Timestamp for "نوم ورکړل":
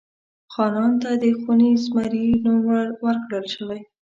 2.43-3.45